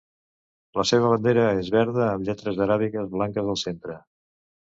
[0.79, 4.01] La seva bandera és verda amb lletres aràbigues blanques al centre.